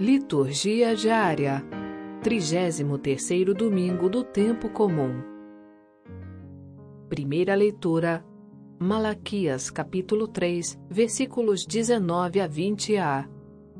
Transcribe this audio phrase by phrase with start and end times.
[0.00, 1.64] Liturgia diária.
[2.20, 5.22] 33º domingo do tempo comum.
[7.08, 8.26] Primeira leitura:
[8.76, 13.28] Malaquias, capítulo 3, versículos 19 a 20a.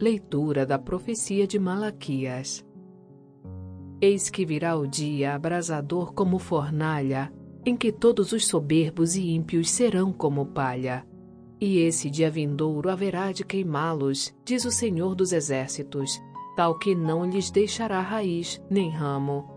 [0.01, 2.65] Leitura da profecia de Malaquias.
[4.01, 7.33] Eis que virá o dia abrasador como fornalha,
[7.67, 11.05] em que todos os soberbos e ímpios serão como palha
[11.61, 16.21] e esse dia vindouro haverá de queimá-los, diz o Senhor dos Exércitos,
[16.57, 19.51] tal que não lhes deixará raiz nem ramo.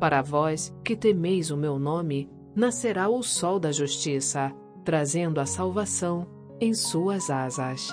[0.00, 4.52] Para vós, que temeis o meu nome, nascerá o sol da justiça,
[4.84, 6.26] trazendo a salvação
[6.60, 7.88] em suas asas.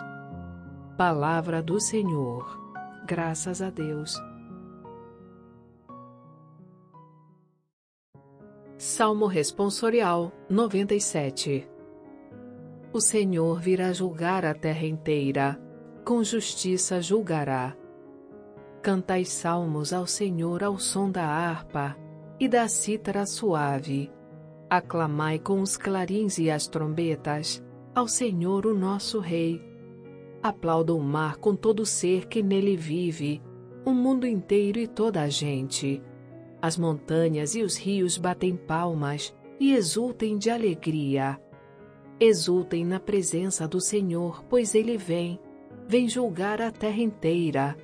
[0.97, 2.59] Palavra do Senhor.
[3.05, 4.13] Graças a Deus.
[8.77, 11.67] Salmo Responsorial 97
[12.91, 15.61] o Senhor virá julgar a terra inteira,
[16.03, 17.75] com justiça julgará.
[18.81, 21.95] Cantai salmos ao Senhor ao som da harpa
[22.39, 24.11] e da cítara suave.
[24.69, 29.61] Aclamai com os clarins e as trombetas ao Senhor o nosso Rei.
[30.41, 33.41] Aplauda o mar com todo ser que nele vive,
[33.85, 36.01] o mundo inteiro e toda a gente.
[36.61, 41.39] As montanhas e os rios batem palmas e exultem de alegria
[42.21, 45.39] Exultem na presença do Senhor, pois ele vem,
[45.87, 47.77] vem julgar a terra inteira.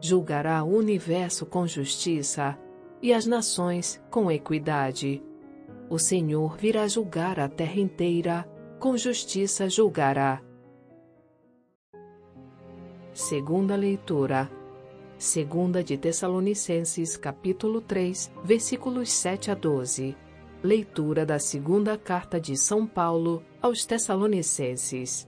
[0.00, 2.56] Julgará o universo com justiça
[3.02, 5.20] e as nações com equidade.
[5.90, 10.40] O Senhor virá julgar a terra inteira, com justiça julgará.
[13.12, 14.48] Segunda leitura.
[15.18, 20.16] Segunda de Tessalonicenses, capítulo 3, versículos 7 a 12.
[20.64, 25.26] Leitura da segunda carta de São Paulo aos Tessalonicenses.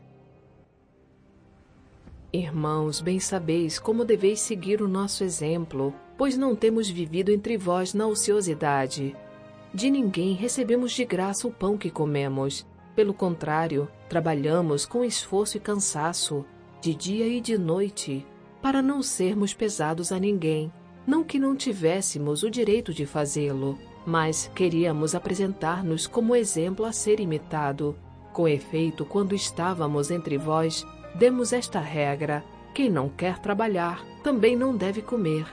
[2.32, 7.94] Irmãos, bem sabeis como deveis seguir o nosso exemplo, pois não temos vivido entre vós
[7.94, 9.16] na ociosidade.
[9.74, 12.64] De ninguém recebemos de graça o pão que comemos.
[12.94, 16.44] Pelo contrário, trabalhamos com esforço e cansaço,
[16.80, 18.24] de dia e de noite,
[18.62, 20.72] para não sermos pesados a ninguém,
[21.04, 23.76] não que não tivéssemos o direito de fazê-lo
[24.06, 27.96] mas queríamos apresentar-nos como exemplo a ser imitado.
[28.32, 32.44] Com efeito, quando estávamos entre vós, demos esta regra:
[32.74, 35.46] quem não quer trabalhar, também não deve comer.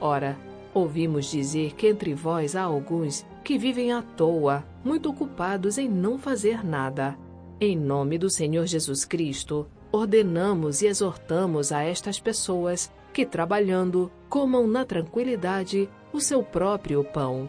[0.00, 0.36] Ora,
[0.74, 6.18] ouvimos dizer que entre vós há alguns que vivem à toa, muito ocupados em não
[6.18, 7.16] fazer nada.
[7.58, 14.66] Em nome do Senhor Jesus Cristo, ordenamos e exortamos a estas pessoas que, trabalhando, comam
[14.66, 17.48] na tranquilidade o seu próprio pão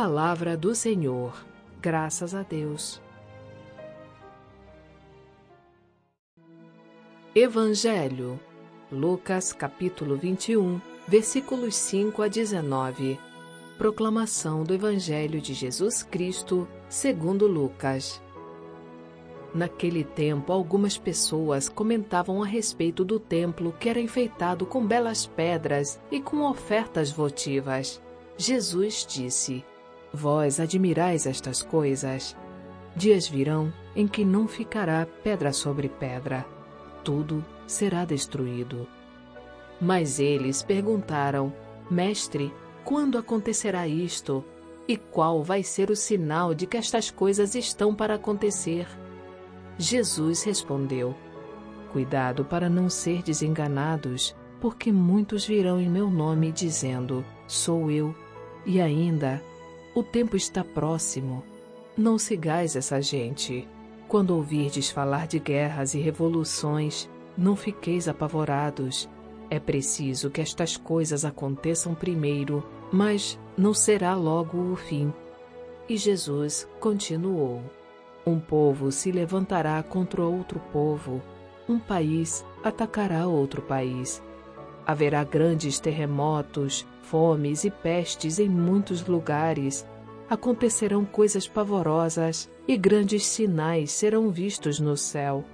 [0.00, 1.44] Palavra do Senhor.
[1.82, 3.02] Graças a Deus.
[7.34, 8.38] Evangelho.
[8.92, 13.18] Lucas capítulo 21, versículos 5 a 19.
[13.76, 18.22] Proclamação do Evangelho de Jesus Cristo, segundo Lucas.
[19.52, 26.00] Naquele tempo, algumas pessoas comentavam a respeito do templo que era enfeitado com belas pedras
[26.08, 28.00] e com ofertas votivas.
[28.36, 29.64] Jesus disse:
[30.12, 32.36] Vós admirais estas coisas.
[32.96, 36.46] Dias virão em que não ficará pedra sobre pedra,
[37.04, 38.88] tudo será destruído.
[39.80, 41.52] Mas eles perguntaram:
[41.90, 42.52] Mestre,
[42.84, 44.44] quando acontecerá isto?
[44.86, 48.86] E qual vai ser o sinal de que estas coisas estão para acontecer?
[49.78, 51.14] Jesus respondeu:
[51.92, 58.14] Cuidado para não ser desenganados, porque muitos virão em meu nome dizendo: Sou eu,
[58.64, 59.42] e ainda
[59.98, 61.42] o tempo está próximo.
[61.96, 63.66] Não sigais essa gente.
[64.06, 69.08] Quando ouvirdes falar de guerras e revoluções, não fiqueis apavorados.
[69.50, 75.12] É preciso que estas coisas aconteçam primeiro, mas não será logo o fim.
[75.88, 77.60] E Jesus continuou:
[78.24, 81.20] Um povo se levantará contra outro povo,
[81.68, 84.22] um país atacará outro país.
[84.86, 89.86] Haverá grandes terremotos, fomes e pestes em muitos lugares.
[90.28, 95.44] Acontecerão coisas pavorosas e grandes sinais serão vistos no céu.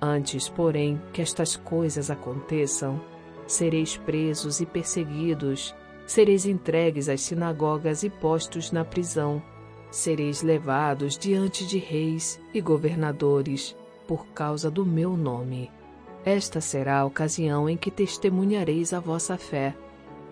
[0.00, 3.00] Antes, porém, que estas coisas aconteçam,
[3.46, 5.74] sereis presos e perseguidos,
[6.06, 9.42] sereis entregues às sinagogas e postos na prisão,
[9.90, 13.76] sereis levados diante de reis e governadores
[14.06, 15.70] por causa do meu nome.
[16.24, 19.74] Esta será a ocasião em que testemunhareis a vossa fé.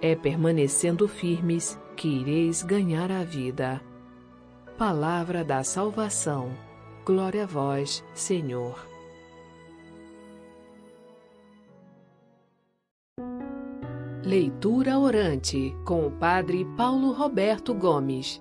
[0.00, 3.80] É permanecendo firmes que ireis ganhar a vida.
[4.76, 6.52] Palavra da salvação.
[7.04, 8.86] Glória a vós, Senhor.
[14.24, 18.40] Leitura orante com o Padre Paulo Roberto Gomes.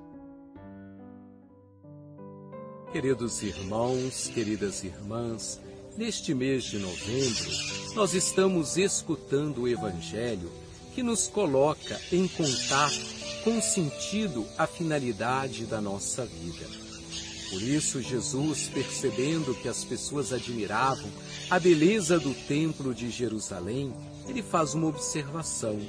[2.91, 5.59] Queridos irmãos, queridas irmãs,
[5.97, 10.51] neste mês de novembro, nós estamos escutando o Evangelho
[10.97, 12.99] que nos coloca em contato
[13.43, 16.65] com o sentido, a finalidade da nossa vida.
[17.51, 21.07] Por isso, Jesus, percebendo que as pessoas admiravam
[21.51, 23.93] a beleza do Templo de Jerusalém,
[24.27, 25.79] ele faz uma observação.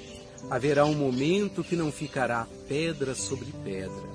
[0.51, 4.11] Haverá um momento que não ficará pedra sobre pedra.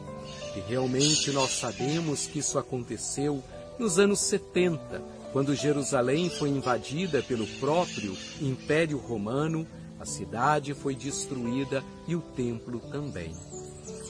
[0.55, 3.43] E realmente nós sabemos que isso aconteceu
[3.79, 5.01] nos anos 70,
[5.31, 9.65] quando Jerusalém foi invadida pelo próprio Império Romano,
[10.03, 13.33] a cidade foi destruída e o templo também.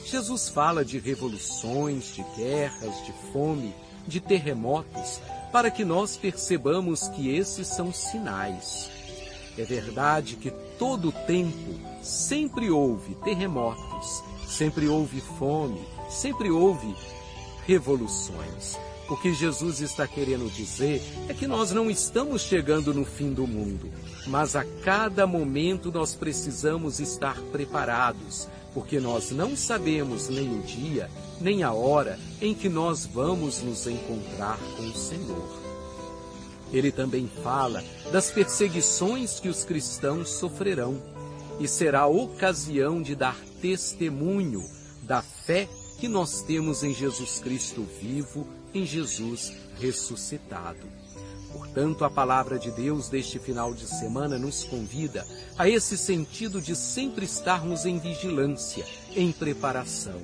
[0.04, 3.72] Jesus fala de revoluções, de guerras, de fome,
[4.04, 5.20] de terremotos,
[5.52, 8.90] para que nós percebamos que esses são sinais.
[9.56, 10.50] É verdade que
[10.80, 15.80] todo o tempo sempre houve terremotos, sempre houve fome,
[16.10, 16.92] sempre houve
[17.68, 18.76] revoluções.
[19.08, 23.46] O que Jesus está querendo dizer é que nós não estamos chegando no fim do
[23.46, 23.90] mundo,
[24.26, 31.10] mas a cada momento nós precisamos estar preparados, porque nós não sabemos nem o dia,
[31.38, 35.64] nem a hora em que nós vamos nos encontrar com o Senhor.
[36.72, 41.00] Ele também fala das perseguições que os cristãos sofrerão
[41.60, 44.64] e será ocasião de dar testemunho
[45.02, 45.68] da fé
[46.00, 50.86] que nós temos em Jesus Cristo vivo, em Jesus ressuscitado.
[51.52, 55.24] Portanto, a palavra de Deus deste final de semana nos convida
[55.56, 58.84] a esse sentido de sempre estarmos em vigilância,
[59.14, 60.20] em preparação.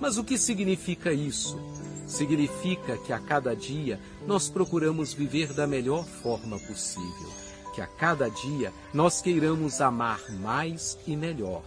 [0.00, 1.58] Mas o que significa isso?
[2.10, 7.30] significa que a cada dia nós procuramos viver da melhor forma possível,
[7.74, 11.62] que a cada dia nós queiramos amar mais e melhor.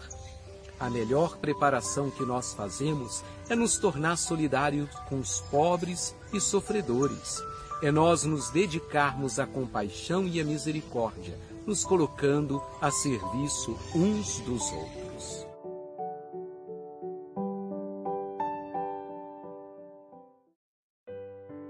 [0.83, 7.41] A melhor preparação que nós fazemos é nos tornar solidários com os pobres e sofredores.
[7.81, 14.73] É nós nos dedicarmos à compaixão e à misericórdia, nos colocando a serviço uns dos
[14.73, 15.47] outros.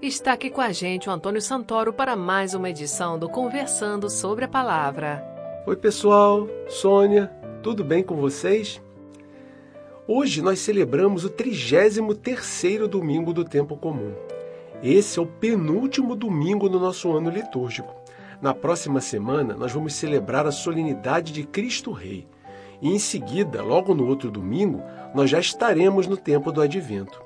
[0.02, 4.44] Está aqui com a gente o Antônio Santoro para mais uma edição do Conversando sobre
[4.44, 5.24] a Palavra.
[5.68, 7.28] Oi, pessoal, Sônia,
[7.62, 8.82] tudo bem com vocês?
[10.06, 14.12] Hoje nós celebramos o 33º domingo do tempo comum.
[14.82, 17.94] Esse é o penúltimo domingo do nosso ano litúrgico.
[18.40, 22.26] Na próxima semana, nós vamos celebrar a solenidade de Cristo Rei.
[22.82, 24.82] E em seguida, logo no outro domingo,
[25.14, 27.24] nós já estaremos no tempo do advento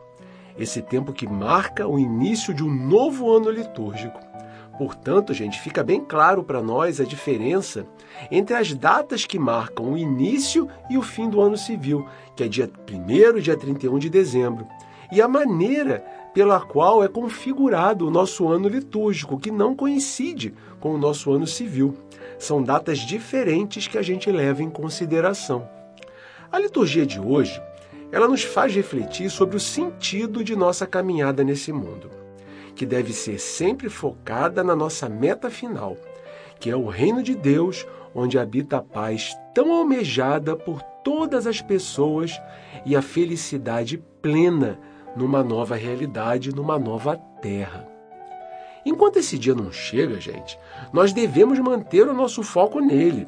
[0.58, 4.18] esse tempo que marca o início de um novo ano litúrgico.
[4.78, 7.84] Portanto, gente, fica bem claro para nós a diferença
[8.30, 12.06] entre as datas que marcam o início e o fim do ano civil,
[12.36, 14.66] que é dia 1 e dia 31 de dezembro,
[15.10, 20.94] e a maneira pela qual é configurado o nosso ano litúrgico, que não coincide com
[20.94, 21.96] o nosso ano civil.
[22.38, 25.68] São datas diferentes que a gente leva em consideração.
[26.52, 27.60] A liturgia de hoje
[28.12, 32.10] ela nos faz refletir sobre o sentido de nossa caminhada nesse mundo,
[32.78, 35.96] que deve ser sempre focada na nossa meta final,
[36.60, 41.60] que é o reino de Deus, onde habita a paz tão almejada por todas as
[41.60, 42.40] pessoas
[42.86, 44.78] e a felicidade plena
[45.16, 47.84] numa nova realidade, numa nova terra.
[48.86, 50.56] Enquanto esse dia não chega, gente,
[50.92, 53.26] nós devemos manter o nosso foco nele.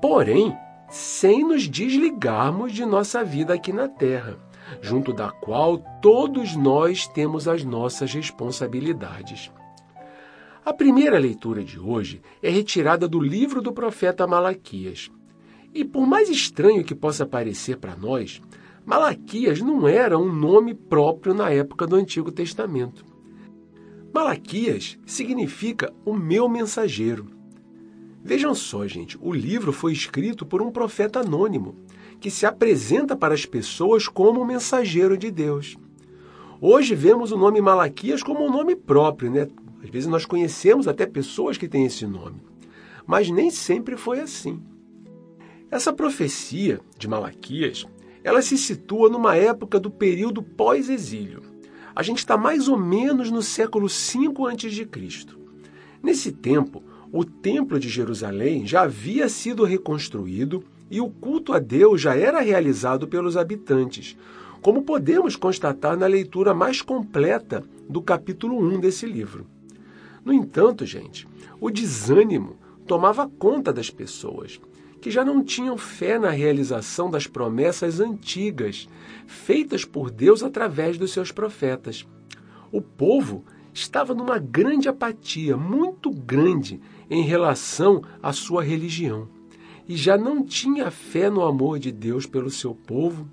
[0.00, 0.56] Porém,
[0.88, 4.36] sem nos desligarmos de nossa vida aqui na Terra,
[4.80, 9.50] junto da qual todos nós temos as nossas responsabilidades.
[10.64, 15.10] A primeira leitura de hoje é retirada do livro do profeta Malaquias.
[15.72, 18.42] E por mais estranho que possa parecer para nós,
[18.84, 23.04] Malaquias não era um nome próprio na época do Antigo Testamento.
[24.12, 27.30] Malaquias significa o meu mensageiro.
[28.22, 31.76] Vejam só, gente, o livro foi escrito por um profeta anônimo,
[32.20, 35.76] que se apresenta para as pessoas como um mensageiro de Deus.
[36.60, 39.48] Hoje vemos o nome Malaquias como um nome próprio, né?
[39.82, 42.42] Às vezes nós conhecemos até pessoas que têm esse nome.
[43.06, 44.60] Mas nem sempre foi assim.
[45.70, 47.86] Essa profecia de Malaquias,
[48.24, 51.42] ela se situa numa época do período pós-exílio.
[51.94, 54.88] A gente está mais ou menos no século 5 a.C.
[56.02, 56.82] Nesse tempo,
[57.12, 62.40] o Templo de Jerusalém já havia sido reconstruído e o culto a Deus já era
[62.40, 64.16] realizado pelos habitantes,
[64.60, 69.46] como podemos constatar na leitura mais completa do capítulo 1 desse livro.
[70.24, 71.26] No entanto, gente,
[71.60, 74.60] o desânimo tomava conta das pessoas,
[75.00, 78.88] que já não tinham fé na realização das promessas antigas,
[79.26, 82.06] feitas por Deus através dos seus profetas.
[82.72, 89.28] O povo estava numa grande apatia, muito grande, em relação à sua religião,
[89.88, 93.26] e já não tinha fé no amor de Deus pelo seu povo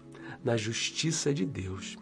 [0.44, 1.98] na justiça de Deus.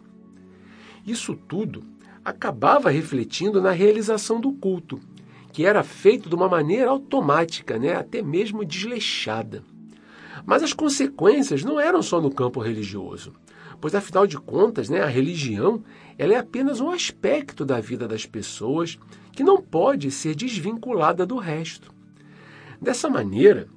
[1.04, 1.82] Isso tudo
[2.24, 5.00] acabava refletindo na realização do culto,
[5.52, 9.62] que era feito de uma maneira automática, né, até mesmo desleixada.
[10.46, 13.32] Mas as consequências não eram só no campo religioso,
[13.80, 15.82] pois afinal de contas, né, a religião
[16.16, 18.98] ela é apenas um aspecto da vida das pessoas
[19.32, 21.92] que não pode ser desvinculada do resto.
[22.80, 23.68] Dessa maneira,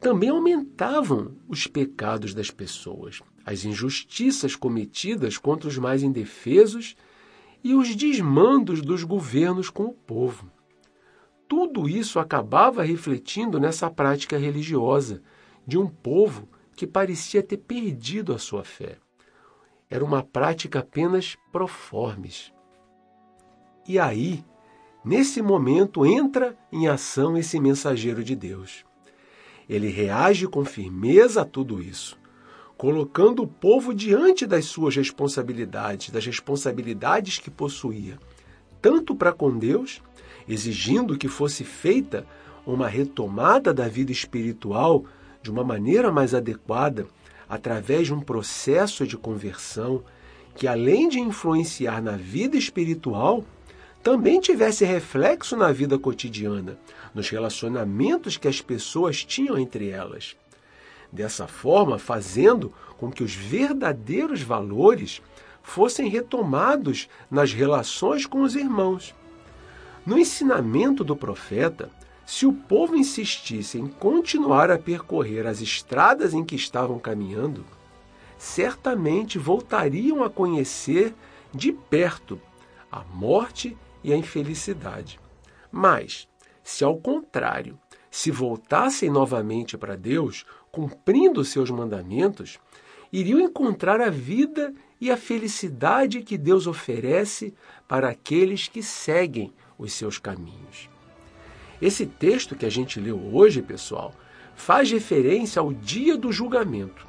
[0.00, 6.94] também aumentavam os pecados das pessoas, as injustiças cometidas contra os mais indefesos
[7.64, 10.50] e os desmandos dos governos com o povo.
[11.48, 15.22] Tudo isso acabava refletindo nessa prática religiosa
[15.66, 18.98] de um povo que parecia ter perdido a sua fé.
[19.90, 22.52] Era uma prática apenas proformes.
[23.86, 24.44] E aí,
[25.02, 28.84] nesse momento, entra em ação esse mensageiro de Deus.
[29.68, 32.18] Ele reage com firmeza a tudo isso
[32.78, 38.16] colocando o povo diante das suas responsabilidades, das responsabilidades que possuía,
[38.80, 40.00] tanto para com Deus,
[40.48, 42.24] exigindo que fosse feita
[42.64, 45.04] uma retomada da vida espiritual
[45.42, 47.04] de uma maneira mais adequada,
[47.48, 50.04] através de um processo de conversão
[50.54, 53.44] que, além de influenciar na vida espiritual,
[54.02, 56.78] também tivesse reflexo na vida cotidiana,
[57.14, 60.36] nos relacionamentos que as pessoas tinham entre elas
[61.12, 65.22] dessa forma fazendo com que os verdadeiros valores
[65.62, 69.14] fossem retomados nas relações com os irmãos.
[70.04, 71.90] No ensinamento do profeta,
[72.24, 77.64] se o povo insistisse em continuar a percorrer as estradas em que estavam caminhando,
[78.36, 81.14] certamente voltariam a conhecer
[81.52, 82.40] de perto
[82.90, 83.76] a morte
[84.08, 85.20] e a infelicidade.
[85.70, 86.26] Mas,
[86.62, 87.78] se ao contrário,
[88.10, 92.58] se voltassem novamente para Deus, cumprindo seus mandamentos,
[93.12, 97.54] iriam encontrar a vida e a felicidade que Deus oferece
[97.86, 100.88] para aqueles que seguem os seus caminhos.
[101.80, 104.14] Esse texto que a gente leu hoje, pessoal,
[104.56, 107.06] faz referência ao dia do julgamento,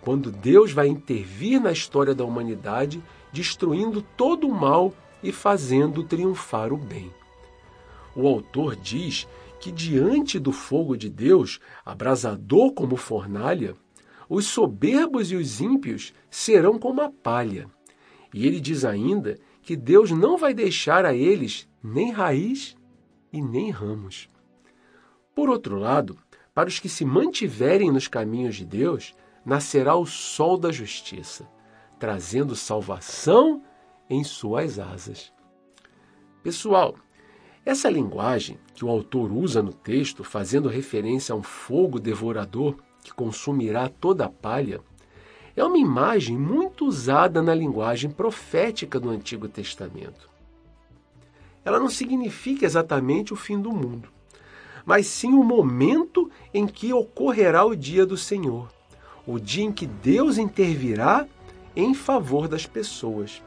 [0.00, 3.02] quando Deus vai intervir na história da humanidade,
[3.32, 7.12] destruindo todo o mal e fazendo triunfar o bem.
[8.14, 9.26] O autor diz
[9.60, 13.76] que diante do fogo de Deus, abrasador como fornalha,
[14.28, 17.68] os soberbos e os ímpios serão como a palha.
[18.32, 22.76] E ele diz ainda que Deus não vai deixar a eles nem raiz
[23.32, 24.28] e nem ramos.
[25.34, 26.18] Por outro lado,
[26.54, 31.48] para os que se mantiverem nos caminhos de Deus, nascerá o sol da justiça,
[31.98, 33.62] trazendo salvação
[34.10, 35.32] em suas asas.
[36.42, 36.96] Pessoal,
[37.64, 43.14] essa linguagem que o autor usa no texto, fazendo referência a um fogo devorador que
[43.14, 44.80] consumirá toda a palha,
[45.54, 50.28] é uma imagem muito usada na linguagem profética do Antigo Testamento.
[51.64, 54.08] Ela não significa exatamente o fim do mundo,
[54.84, 58.68] mas sim o momento em que ocorrerá o dia do Senhor,
[59.26, 61.26] o dia em que Deus intervirá
[61.76, 63.42] em favor das pessoas.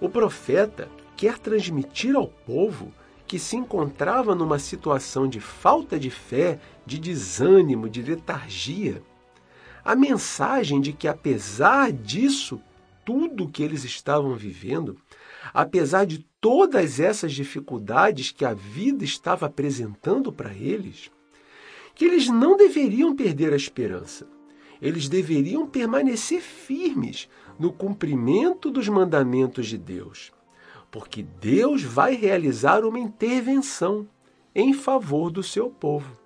[0.00, 2.92] O profeta quer transmitir ao povo
[3.26, 9.02] que se encontrava numa situação de falta de fé, de desânimo, de letargia,
[9.84, 12.60] a mensagem de que, apesar disso,
[13.04, 14.98] tudo que eles estavam vivendo,
[15.54, 21.10] apesar de todas essas dificuldades que a vida estava apresentando para eles,
[21.94, 24.26] que eles não deveriam perder a esperança.
[24.82, 30.32] Eles deveriam permanecer firmes no cumprimento dos mandamentos de Deus
[30.96, 34.08] porque Deus vai realizar uma intervenção
[34.54, 36.18] em favor do seu povo.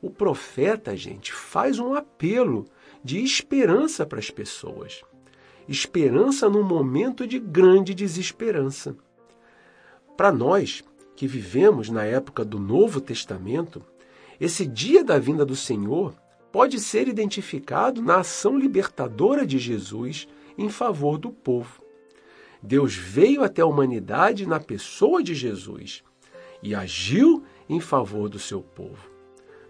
[0.00, 2.66] O profeta, gente, faz um apelo
[3.02, 5.02] de esperança para as pessoas.
[5.66, 8.94] Esperança num momento de grande desesperança.
[10.16, 10.84] Para nós,
[11.16, 13.82] que vivemos na época do Novo Testamento,
[14.40, 16.14] esse dia da vinda do Senhor
[16.54, 21.82] pode ser identificado na ação libertadora de Jesus em favor do povo.
[22.62, 26.04] Deus veio até a humanidade na pessoa de Jesus
[26.62, 29.10] e agiu em favor do seu povo.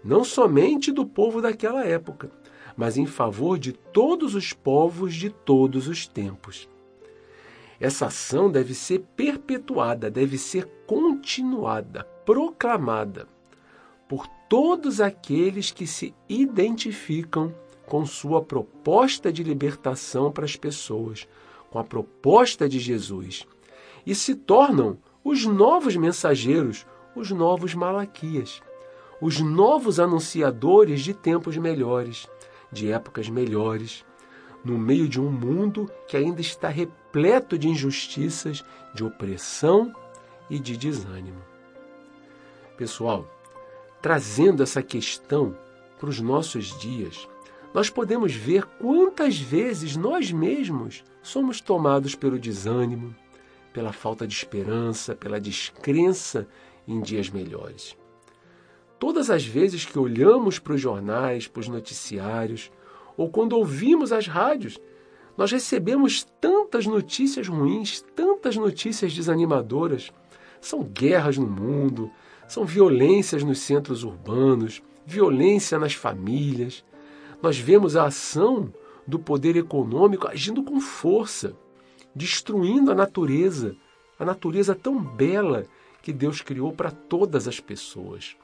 [0.03, 2.29] Não somente do povo daquela época,
[2.77, 6.69] mas em favor de todos os povos de todos os tempos.
[7.79, 13.27] Essa ação deve ser perpetuada, deve ser continuada, proclamada
[14.07, 17.53] por todos aqueles que se identificam
[17.85, 21.27] com sua proposta de libertação para as pessoas,
[21.69, 23.45] com a proposta de Jesus,
[24.05, 26.85] e se tornam os novos mensageiros,
[27.15, 28.61] os novos Malaquias,
[29.21, 32.27] os novos anunciadores de tempos melhores,
[32.71, 34.05] de épocas melhores,
[34.63, 39.93] no meio de um mundo que ainda está repleto de injustiças, de opressão
[40.49, 41.41] e de desânimo.
[42.75, 43.27] Pessoal,
[44.05, 45.57] trazendo essa questão
[45.99, 47.27] para os nossos dias,
[47.73, 53.15] nós podemos ver quantas vezes nós mesmos somos tomados pelo desânimo,
[53.73, 56.47] pela falta de esperança, pela descrença
[56.87, 57.97] em dias melhores.
[58.99, 62.71] Todas as vezes que olhamos para os jornais, para os noticiários,
[63.17, 64.79] ou quando ouvimos as rádios,
[65.35, 70.11] nós recebemos tantas notícias ruins, tantas notícias desanimadoras.
[70.61, 72.11] São guerras no mundo,
[72.47, 76.83] são violências nos centros urbanos, violência nas famílias.
[77.41, 78.73] Nós vemos a ação
[79.07, 81.55] do poder econômico agindo com força,
[82.15, 83.75] destruindo a natureza,
[84.17, 85.65] a natureza tão bela
[86.01, 88.35] que Deus criou para todas as pessoas.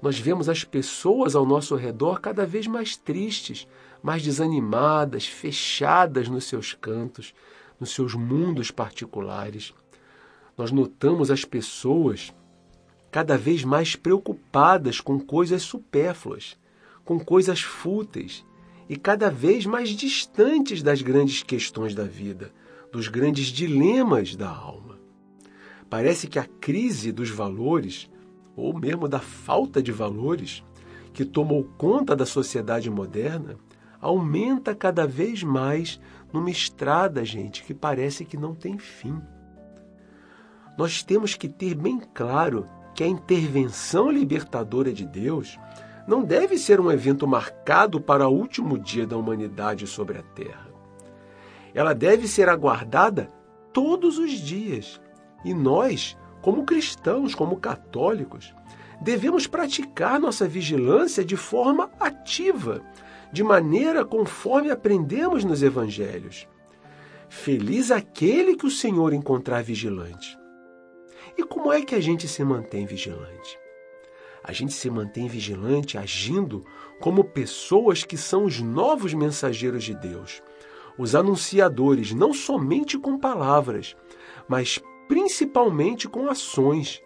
[0.00, 3.66] Nós vemos as pessoas ao nosso redor cada vez mais tristes,
[4.02, 7.34] mais desanimadas, fechadas nos seus cantos,
[7.80, 9.72] nos seus mundos particulares.
[10.56, 12.32] Nós notamos as pessoas
[13.14, 16.58] cada vez mais preocupadas com coisas supérfluas,
[17.04, 18.44] com coisas fúteis
[18.88, 22.50] e cada vez mais distantes das grandes questões da vida,
[22.90, 24.98] dos grandes dilemas da alma.
[25.88, 28.10] Parece que a crise dos valores,
[28.56, 30.64] ou mesmo da falta de valores,
[31.12, 33.56] que tomou conta da sociedade moderna,
[34.00, 36.00] aumenta cada vez mais
[36.32, 39.22] numa estrada, gente, que parece que não tem fim.
[40.76, 45.58] Nós temos que ter bem claro que a intervenção libertadora de Deus
[46.06, 50.68] não deve ser um evento marcado para o último dia da humanidade sobre a Terra.
[51.74, 53.30] Ela deve ser aguardada
[53.72, 55.00] todos os dias.
[55.44, 58.54] E nós, como cristãos, como católicos,
[59.00, 62.80] devemos praticar nossa vigilância de forma ativa,
[63.32, 66.46] de maneira conforme aprendemos nos evangelhos.
[67.28, 70.38] Feliz aquele que o Senhor encontrar vigilante.
[71.36, 73.58] E como é que a gente se mantém vigilante?
[74.42, 76.64] A gente se mantém vigilante agindo
[77.00, 80.42] como pessoas que são os novos mensageiros de Deus,
[80.98, 83.96] os anunciadores, não somente com palavras,
[84.46, 87.02] mas principalmente com ações.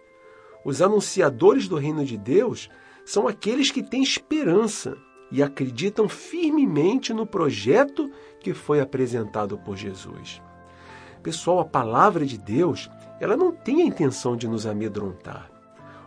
[0.63, 2.69] Os anunciadores do reino de Deus
[3.05, 4.97] são aqueles que têm esperança,
[5.31, 10.41] e acreditam firmemente no projeto que foi apresentado por Jesus.
[11.21, 15.49] Pessoal, a palavra de Deus, ela não tem a intenção de nos amedrontar.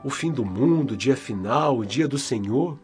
[0.05, 2.79] O fim do mundo, o dia final, o dia do Senhor,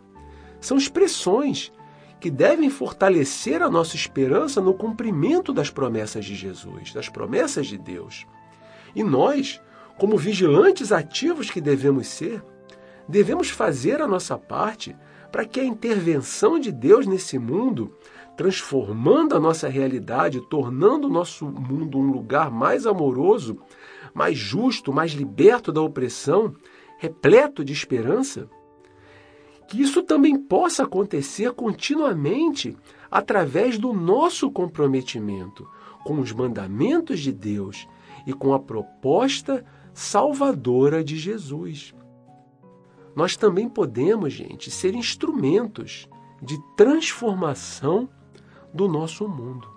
[0.61, 1.73] são expressões
[2.21, 7.79] que devem fortalecer a nossa esperança no cumprimento das promessas de Jesus, das promessas de
[7.79, 8.27] Deus.
[8.95, 9.61] E nós,
[9.97, 12.43] como vigilantes ativos que devemos ser,
[13.09, 14.97] devemos fazer a nossa parte
[15.31, 17.95] para que a intervenção de Deus nesse mundo,
[18.37, 23.59] transformando a nossa realidade, tornando o nosso mundo um lugar mais amoroso,
[24.15, 26.55] mais justo, mais liberto da opressão,
[26.99, 28.49] repleto de esperança,
[29.69, 32.77] que isso também possa acontecer continuamente
[33.11, 35.69] através do nosso comprometimento
[36.05, 37.87] com os mandamentos de Deus
[38.27, 41.95] e com a proposta salvadora de Jesus
[43.19, 46.09] nós também podemos, gente, ser instrumentos
[46.41, 48.09] de transformação
[48.73, 49.69] do nosso mundo.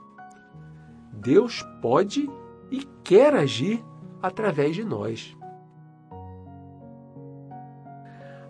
[1.12, 2.30] Deus pode
[2.70, 3.84] e quer agir
[4.22, 5.36] através de nós.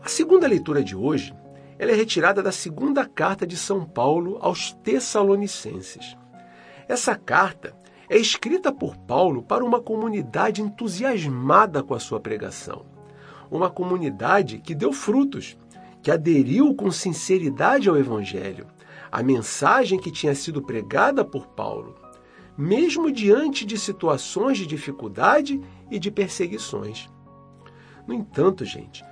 [0.04, 1.36] A segunda leitura de hoje
[1.78, 6.16] ela é retirada da segunda carta de São Paulo aos Tessalonicenses.
[6.88, 7.76] Essa carta
[8.10, 12.92] é escrita por Paulo para uma comunidade entusiasmada com a sua pregação
[13.52, 15.58] uma comunidade que deu frutos,
[16.02, 18.66] que aderiu com sinceridade ao Evangelho,
[19.12, 21.96] a mensagem que tinha sido pregada por Paulo,
[22.58, 27.10] mesmo diante de situações de dificuldade e de perseguições.
[28.08, 29.04] No entanto, gente,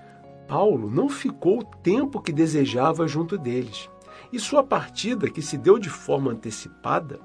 [0.47, 3.89] Paulo não ficou o tempo que desejava junto deles.
[4.31, 7.19] e sua partida, que se deu de forma antecipada,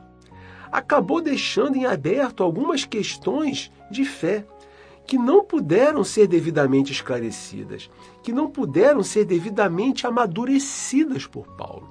[0.72, 4.46] acabou deixando em aberto algumas questões de fé
[5.06, 7.90] que não puderam ser devidamente esclarecidas,
[8.22, 11.88] que não puderam ser devidamente amadurecidas por Paulo.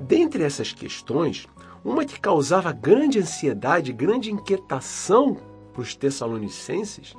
[0.00, 1.46] Dentre essas questões,
[1.84, 5.36] uma que causava grande ansiedade, grande inquietação
[5.72, 7.14] para os tessalonicenses,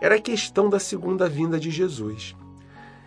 [0.00, 2.36] era a questão da segunda vinda de Jesus.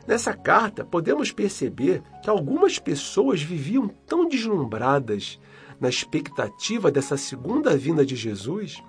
[0.08, 5.39] Nessa carta, podemos perceber que algumas pessoas viviam tão deslumbradas
[5.80, 8.82] na expectativa dessa segunda vinda de Jesus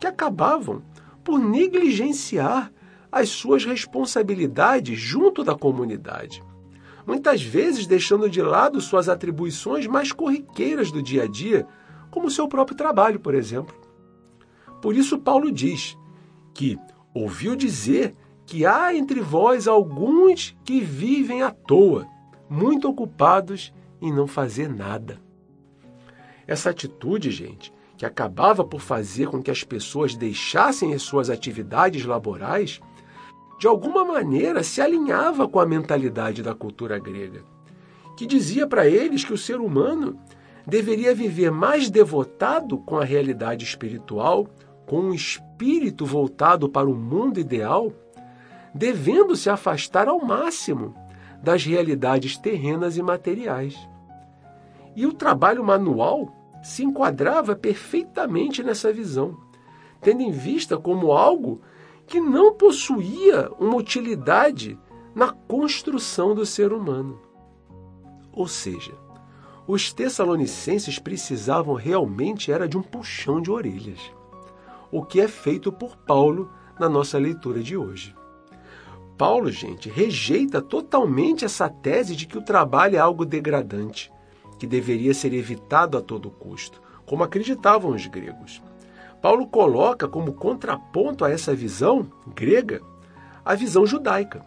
[0.00, 0.82] que acabavam
[1.22, 2.72] por negligenciar
[3.10, 6.42] as suas responsabilidades junto da comunidade.
[7.06, 11.66] Muitas vezes deixando de lado suas atribuições mais corriqueiras do dia a dia,
[12.10, 13.74] como seu próprio trabalho, por exemplo.
[14.82, 15.96] Por isso, Paulo diz
[16.52, 16.76] que
[17.14, 18.14] ouviu dizer
[18.44, 22.06] que há entre vós alguns que vivem à toa,
[22.48, 25.20] muito ocupados em não fazer nada.
[26.46, 32.04] Essa atitude, gente, que acabava por fazer com que as pessoas deixassem as suas atividades
[32.04, 32.80] laborais,
[33.58, 37.42] de alguma maneira se alinhava com a mentalidade da cultura grega,
[38.16, 40.18] que dizia para eles que o ser humano
[40.66, 44.48] deveria viver mais devotado com a realidade espiritual,
[44.84, 47.92] com um espírito voltado para o mundo ideal,
[48.74, 50.94] devendo se afastar ao máximo
[51.42, 53.76] das realidades terrenas e materiais.
[54.94, 59.36] E o trabalho manual se enquadrava perfeitamente nessa visão,
[60.00, 61.60] tendo em vista como algo
[62.06, 64.78] que não possuía uma utilidade
[65.14, 67.20] na construção do ser humano.
[68.32, 68.92] Ou seja,
[69.66, 74.00] os tessalonicenses precisavam realmente era de um puxão de orelhas,
[74.92, 78.14] o que é feito por Paulo na nossa leitura de hoje.
[79.18, 84.12] Paulo, gente, rejeita totalmente essa tese de que o trabalho é algo degradante,
[84.58, 88.62] que deveria ser evitado a todo custo, como acreditavam os gregos.
[89.20, 92.80] Paulo coloca como contraponto a essa visão grega
[93.44, 94.44] a visão judaica.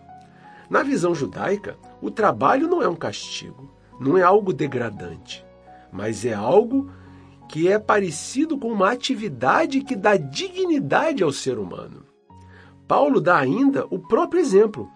[0.70, 5.46] Na visão judaica, o trabalho não é um castigo, não é algo degradante,
[5.92, 6.92] mas é algo
[7.48, 12.04] que é parecido com uma atividade que dá dignidade ao ser humano.
[12.88, 14.90] Paulo dá ainda o próprio exemplo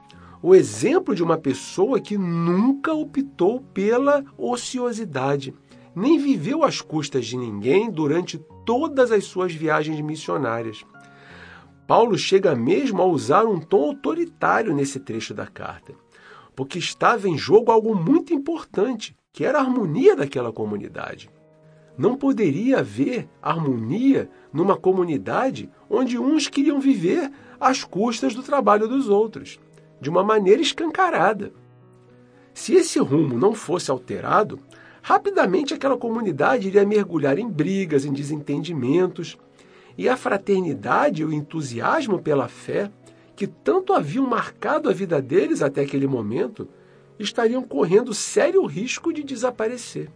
[0.43, 5.55] o exemplo de uma pessoa que nunca optou pela ociosidade,
[5.95, 10.85] nem viveu às custas de ninguém durante todas as suas viagens missionárias.
[11.87, 15.93] Paulo chega mesmo a usar um tom autoritário nesse trecho da carta,
[16.55, 21.29] porque estava em jogo algo muito importante, que era a harmonia daquela comunidade.
[21.97, 29.09] Não poderia haver harmonia numa comunidade onde uns queriam viver às custas do trabalho dos
[29.09, 29.59] outros
[30.01, 31.53] de uma maneira escancarada.
[32.53, 34.59] Se esse rumo não fosse alterado,
[35.03, 39.37] rapidamente aquela comunidade iria mergulhar em brigas, em desentendimentos,
[39.97, 42.89] e a fraternidade e o entusiasmo pela fé,
[43.35, 46.69] que tanto haviam marcado a vida deles até aquele momento,
[47.19, 50.09] estariam correndo sério risco de desaparecer.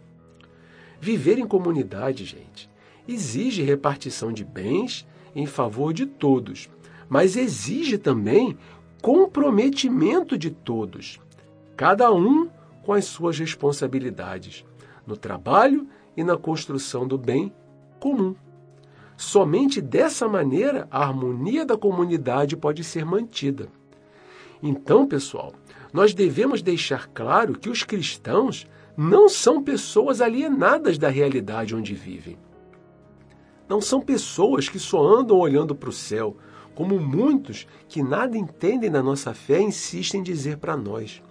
[0.98, 2.68] Viver em comunidade, gente,
[3.06, 6.70] exige repartição de bens em favor de todos,
[7.10, 8.56] mas exige também
[9.02, 11.20] comprometimento de todos,
[11.76, 12.48] cada um
[12.82, 14.64] com as suas responsabilidades,
[15.08, 17.52] no trabalho e na construção do bem
[17.98, 18.36] comum.
[19.16, 23.68] Somente dessa maneira a harmonia da comunidade pode ser mantida.
[24.62, 25.52] Então, pessoal,
[25.92, 28.66] nós devemos deixar claro que os cristãos
[28.96, 32.38] não são pessoas alienadas da realidade onde vivem.
[33.68, 36.36] Não são pessoas que só andam olhando para o céu,
[36.74, 41.22] como muitos que nada entendem da nossa fé insistem em dizer para nós.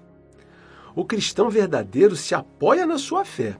[0.96, 3.58] O cristão verdadeiro se apoia na sua fé,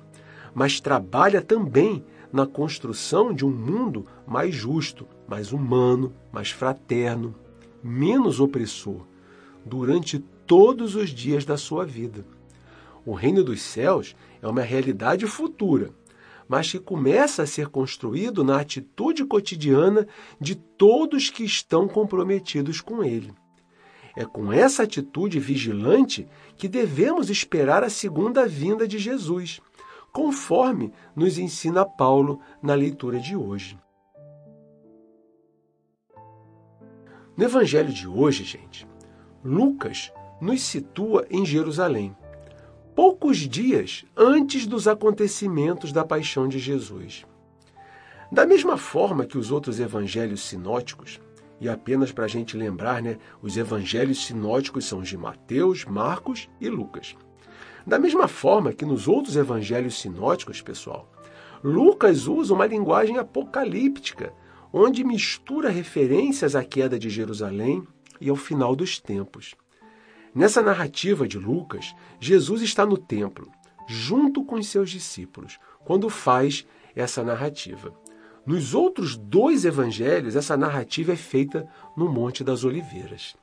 [0.54, 7.36] mas trabalha também na construção de um mundo mais justo, mais humano, mais fraterno,
[7.84, 9.06] menos opressor,
[9.66, 12.26] durante todos os dias da sua vida.
[13.06, 15.92] O reino dos céus é uma realidade futura,
[16.48, 20.08] mas que começa a ser construído na atitude cotidiana
[20.40, 23.34] de todos que estão comprometidos com ele.
[24.16, 29.62] É com essa atitude vigilante que devemos esperar a segunda vinda de Jesus,
[30.18, 33.78] conforme nos ensina Paulo na leitura de hoje.
[37.38, 38.88] No evangelho de hoje, gente,
[39.44, 42.18] Lucas nos situa em Jerusalém
[42.96, 47.24] poucos dias antes dos acontecimentos da paixão de Jesus.
[48.32, 51.22] Da mesma forma que os outros evangelhos sinóticos,
[51.62, 56.50] e apenas para a gente lembrar, né, os evangelhos sinóticos são os de Mateus, Marcos
[56.60, 57.16] e Lucas.
[57.88, 61.10] Da mesma forma que nos outros evangelhos sinóticos, pessoal,
[61.64, 64.34] Lucas usa uma linguagem apocalíptica,
[64.74, 67.88] onde mistura referências à queda de Jerusalém
[68.20, 69.56] e ao final dos tempos.
[70.36, 73.50] Nessa narrativa de Lucas, Jesus está no templo,
[73.88, 77.94] junto com os seus discípulos, quando faz essa narrativa.
[78.46, 83.38] Nos outros dois evangelhos, essa narrativa é feita no Monte das Oliveiras.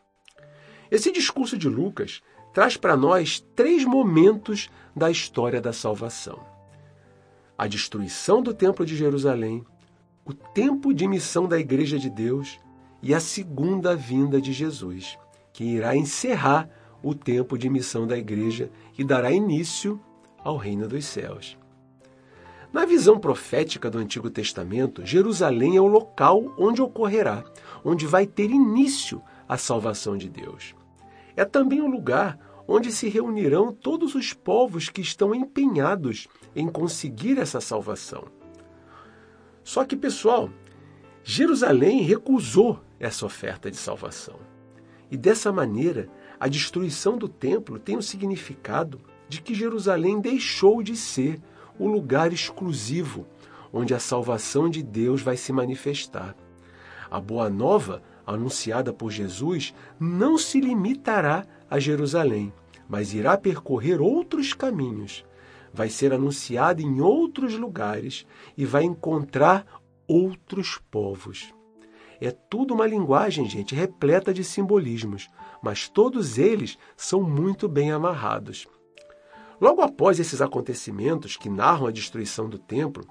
[0.91, 2.23] Esse discurso de Lucas
[2.55, 6.38] traz para nós três momentos da história da salvação:
[7.59, 9.67] a destruição do Templo de Jerusalém,
[10.25, 12.59] o tempo de missão da Igreja de Deus
[13.03, 15.19] e a segunda vinda de Jesus,
[15.53, 16.71] que irá encerrar
[17.03, 20.01] o tempo de missão da Igreja e dará início
[20.43, 21.59] ao reino dos céus.
[22.73, 27.45] Na visão profética do Antigo Testamento, Jerusalém é o local onde ocorrerá,
[27.85, 30.75] onde vai ter início a salvação de Deus.
[31.37, 37.38] É também o lugar onde se reunirão todos os povos que estão empenhados em conseguir
[37.38, 38.25] essa salvação.
[39.62, 40.51] Só que, pessoal,
[41.23, 44.38] Jerusalém recusou essa oferta de salvação.
[45.11, 50.97] E dessa maneira, a destruição do templo tem o significado de que Jerusalém deixou de
[50.97, 51.40] ser
[51.79, 53.27] o lugar exclusivo
[53.73, 56.37] onde a salvação de Deus vai se manifestar.
[57.11, 62.53] A boa nova anunciada por Jesus não se limitará a Jerusalém,
[62.89, 65.25] mas irá percorrer outros caminhos.
[65.73, 69.67] Vai ser anunciada em outros lugares e vai encontrar
[70.07, 71.53] outros povos.
[72.21, 75.29] É tudo uma linguagem, gente, repleta de simbolismos,
[75.63, 78.67] mas todos eles são muito bem amarrados.
[79.61, 83.05] Logo após esses acontecimentos que narram a destruição do templo,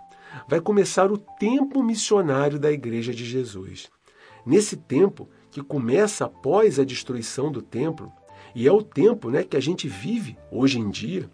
[0.48, 3.90] vai começar o tempo missionário da Igreja de Jesus.
[4.46, 8.12] Nesse tempo, que começa após a destruição do templo,
[8.56, 11.30] e é o tempo né, que a gente vive hoje em dia,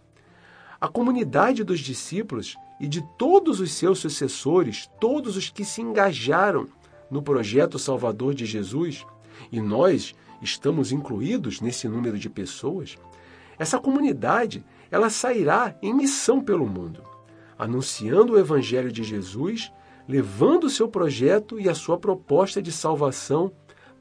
[0.80, 6.68] a comunidade dos discípulos e de todos os seus sucessores, todos os que se engajaram
[7.12, 9.06] no projeto salvador de Jesus,
[9.52, 12.98] e nós estamos incluídos nesse número de pessoas,
[13.58, 17.04] essa comunidade ela sairá em missão pelo mundo,
[17.58, 19.72] anunciando o evangelho de Jesus
[20.10, 23.52] levando o seu projeto e a sua proposta de salvação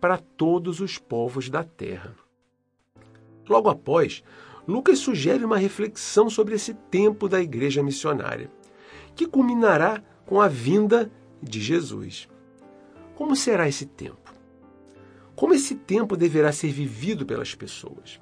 [0.00, 2.14] para todos os povos da terra.
[3.46, 4.24] Logo após,
[4.66, 8.50] Lucas sugere uma reflexão sobre esse tempo da igreja missionária,
[9.14, 12.26] que culminará com a vinda de Jesus.
[13.14, 14.32] Como será esse tempo?
[15.36, 18.18] Como esse tempo deverá ser vivido pelas pessoas?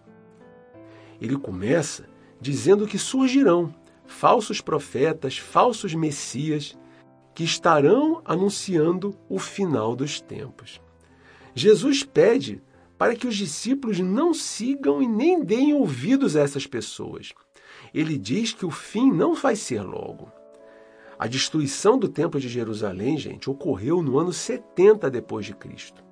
[1.21, 2.09] Ele começa
[2.41, 3.73] dizendo que surgirão
[4.07, 6.77] falsos profetas, falsos messias,
[7.37, 10.81] que estarão anunciando o final dos tempos.
[11.55, 12.63] Jesus pede
[12.97, 17.35] para que os discípulos não sigam e nem deem ouvidos a essas pessoas.
[17.93, 20.33] Ele diz que o fim não vai ser logo.
[21.19, 26.03] A destruição do Templo de Jerusalém, gente, ocorreu no ano 70 depois de Cristo.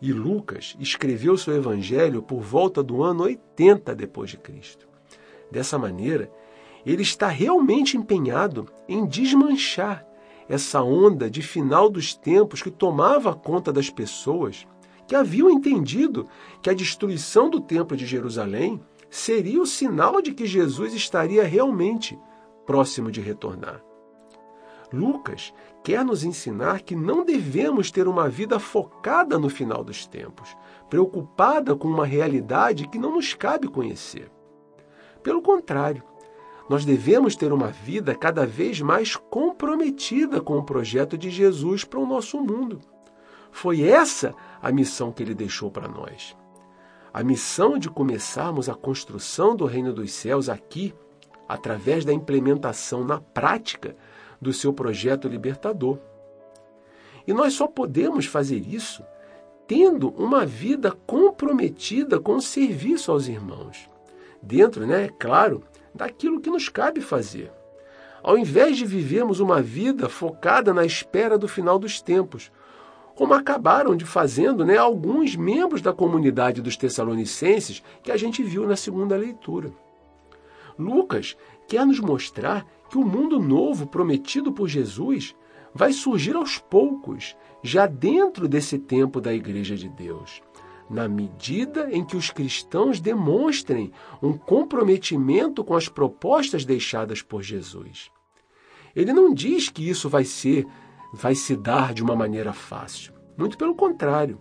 [0.00, 4.88] E Lucas escreveu seu evangelho por volta do ano 80 depois de Cristo.
[5.50, 6.32] Dessa maneira,
[6.86, 10.06] ele está realmente empenhado em desmanchar
[10.48, 14.66] essa onda de final dos tempos que tomava conta das pessoas
[15.06, 16.26] que haviam entendido
[16.60, 22.18] que a destruição do Templo de Jerusalém seria o sinal de que Jesus estaria realmente
[22.64, 23.82] próximo de retornar.
[24.92, 30.56] Lucas quer nos ensinar que não devemos ter uma vida focada no final dos tempos,
[30.88, 34.30] preocupada com uma realidade que não nos cabe conhecer.
[35.22, 36.02] Pelo contrário,
[36.68, 42.00] nós devemos ter uma vida cada vez mais comprometida com o projeto de Jesus para
[42.00, 42.80] o nosso mundo.
[43.52, 46.36] Foi essa a missão que ele deixou para nós.
[47.12, 50.92] A missão de começarmos a construção do reino dos céus aqui,
[51.48, 53.96] através da implementação na prática
[54.40, 55.98] do seu projeto libertador.
[57.26, 59.02] E nós só podemos fazer isso
[59.66, 63.90] tendo uma vida comprometida com o serviço aos irmãos.
[64.40, 65.64] Dentro, né, é claro,
[65.96, 67.50] daquilo que nos cabe fazer.
[68.22, 72.50] Ao invés de vivermos uma vida focada na espera do final dos tempos,
[73.14, 78.66] como acabaram de fazendo né, alguns membros da comunidade dos Tessalonicenses que a gente viu
[78.66, 79.72] na segunda leitura.
[80.78, 85.34] Lucas quer nos mostrar que o mundo novo prometido por Jesus
[85.74, 90.42] vai surgir aos poucos, já dentro desse tempo da Igreja de Deus
[90.88, 98.10] na medida em que os cristãos demonstrem um comprometimento com as propostas deixadas por Jesus.
[98.94, 100.66] Ele não diz que isso vai ser,
[101.12, 103.12] vai se dar de uma maneira fácil.
[103.36, 104.38] Muito pelo contrário.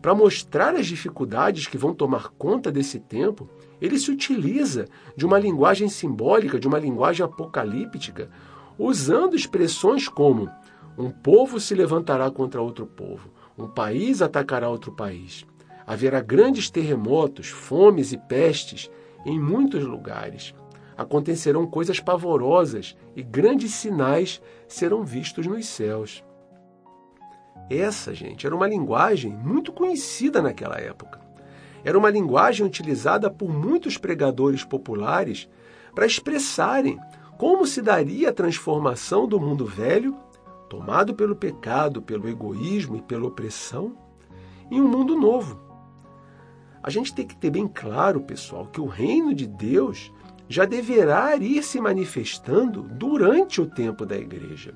[0.00, 3.48] Para mostrar as dificuldades que vão tomar conta desse tempo,
[3.80, 8.30] Ele se utiliza de uma linguagem simbólica, de uma linguagem apocalíptica,
[8.78, 10.48] usando expressões como
[10.96, 15.46] um povo se levantará contra outro povo, um país atacará outro país.
[15.88, 18.90] Haverá grandes terremotos, fomes e pestes
[19.24, 20.54] em muitos lugares.
[20.94, 26.22] Acontecerão coisas pavorosas e grandes sinais serão vistos nos céus.
[27.70, 31.22] Essa, gente, era uma linguagem muito conhecida naquela época.
[31.82, 35.48] Era uma linguagem utilizada por muitos pregadores populares
[35.94, 36.98] para expressarem
[37.38, 40.14] como se daria a transformação do mundo velho,
[40.68, 43.96] tomado pelo pecado, pelo egoísmo e pela opressão,
[44.70, 45.67] em um mundo novo.
[46.88, 50.10] A gente tem que ter bem claro, pessoal, que o reino de Deus
[50.48, 54.72] já deverá ir se manifestando durante o tempo da igreja.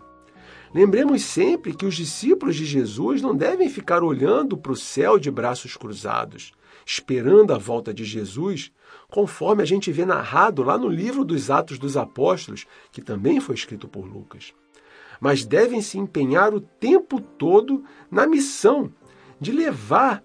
[0.75, 5.31] Lembremos sempre que os discípulos de Jesus não devem ficar olhando para o céu de
[5.31, 6.53] braços cruzados,
[6.85, 8.70] esperando a volta de Jesus,
[9.09, 13.55] conforme a gente vê narrado lá no livro dos Atos dos Apóstolos, que também foi
[13.55, 14.53] escrito por Lucas.
[15.18, 18.92] Mas devem se empenhar o tempo todo na missão
[19.40, 20.22] de levar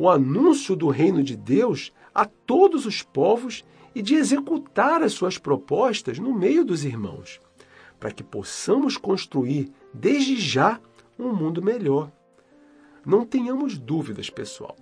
[0.00, 5.38] o anúncio do reino de Deus a todos os povos e de executar as suas
[5.38, 7.40] propostas no meio dos irmãos
[7.98, 10.80] para que possamos construir desde já
[11.18, 12.12] um mundo melhor.
[13.04, 14.76] Não tenhamos dúvidas, pessoal,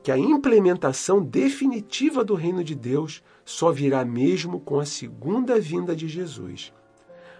[0.00, 5.96] que a implementação definitiva do reino de Deus só virá mesmo com a segunda vinda
[5.96, 6.72] de Jesus.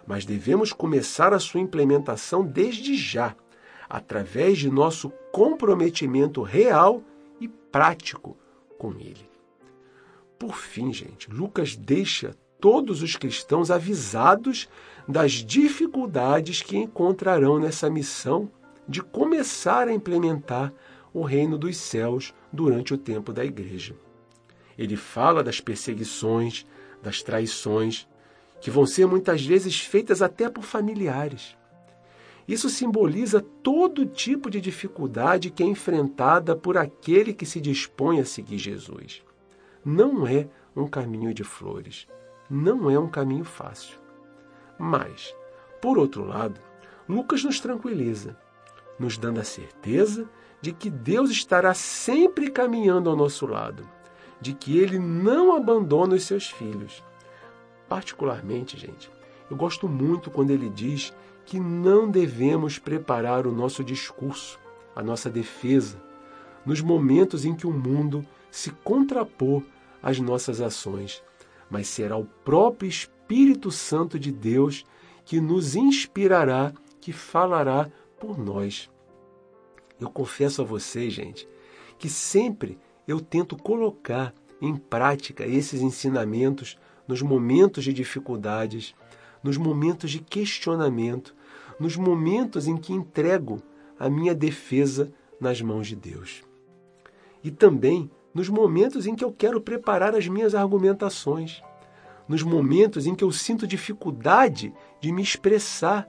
[0.04, 3.36] Mas devemos começar a sua implementação desde já,
[3.88, 7.00] através de nosso comprometimento real
[7.72, 8.36] prático
[8.78, 9.28] com ele.
[10.38, 14.68] Por fim, gente, Lucas deixa todos os cristãos avisados
[15.08, 18.48] das dificuldades que encontrarão nessa missão
[18.86, 20.72] de começar a implementar
[21.12, 23.94] o reino dos céus durante o tempo da igreja.
[24.76, 26.66] Ele fala das perseguições,
[27.02, 28.06] das traições,
[28.60, 31.56] que vão ser muitas vezes feitas até por familiares.
[32.46, 38.24] Isso simboliza todo tipo de dificuldade que é enfrentada por aquele que se dispõe a
[38.24, 39.22] seguir Jesus.
[39.84, 42.06] Não é um caminho de flores,
[42.50, 43.98] não é um caminho fácil.
[44.78, 45.34] Mas,
[45.80, 46.60] por outro lado,
[47.08, 48.36] Lucas nos tranquiliza,
[48.98, 50.28] nos dando a certeza
[50.60, 53.88] de que Deus estará sempre caminhando ao nosso lado,
[54.40, 57.02] de que ele não abandona os seus filhos.
[57.88, 59.10] Particularmente, gente,
[59.50, 61.12] eu gosto muito quando ele diz
[61.44, 64.58] que não devemos preparar o nosso discurso,
[64.94, 66.00] a nossa defesa,
[66.64, 69.62] nos momentos em que o mundo se contrapor
[70.02, 71.22] às nossas ações,
[71.70, 74.84] mas será o próprio Espírito Santo de Deus
[75.24, 78.90] que nos inspirará, que falará por nós.
[80.00, 81.48] Eu confesso a vocês, gente,
[81.98, 88.94] que sempre eu tento colocar em prática esses ensinamentos nos momentos de dificuldades,
[89.42, 91.34] nos momentos de questionamento,
[91.78, 93.62] nos momentos em que entrego
[93.98, 96.42] a minha defesa nas mãos de Deus.
[97.42, 101.62] E também nos momentos em que eu quero preparar as minhas argumentações
[102.28, 106.08] nos momentos em que eu sinto dificuldade de me expressar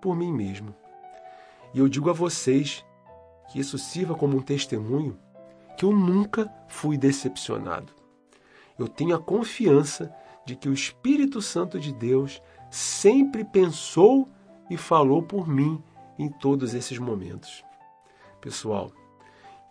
[0.00, 0.74] por mim mesmo.
[1.72, 2.84] E eu digo a vocês
[3.50, 5.18] que isso sirva como um testemunho
[5.76, 7.92] que eu nunca fui decepcionado.
[8.78, 10.14] Eu tenho a confiança
[10.46, 12.40] de que o Espírito Santo de Deus
[12.74, 14.28] sempre pensou
[14.68, 15.80] e falou por mim
[16.18, 17.64] em todos esses momentos.
[18.40, 18.90] Pessoal,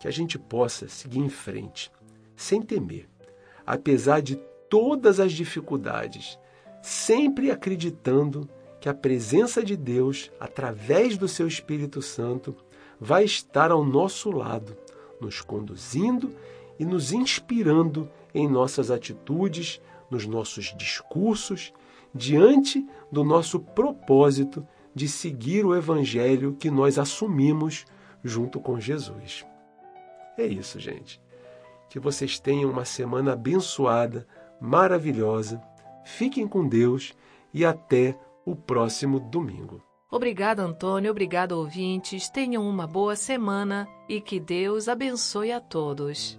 [0.00, 1.92] que a gente possa seguir em frente,
[2.34, 3.06] sem temer,
[3.66, 4.36] apesar de
[4.70, 6.38] todas as dificuldades,
[6.80, 8.48] sempre acreditando
[8.80, 12.56] que a presença de Deus, através do seu Espírito Santo,
[12.98, 14.78] vai estar ao nosso lado,
[15.20, 16.34] nos conduzindo
[16.78, 19.78] e nos inspirando em nossas atitudes,
[20.10, 21.70] nos nossos discursos,
[22.14, 27.84] diante do nosso propósito de seguir o Evangelho que nós assumimos
[28.22, 29.44] junto com Jesus.
[30.38, 31.20] É isso, gente.
[31.90, 34.26] Que vocês tenham uma semana abençoada
[34.60, 35.60] maravilhosa.
[36.04, 37.12] Fiquem com Deus
[37.52, 39.82] e até o próximo domingo.
[40.10, 41.10] Obrigada, Antônio.
[41.10, 42.28] Obrigado, ouvintes.
[42.28, 46.38] Tenham uma boa semana e que Deus abençoe a todos.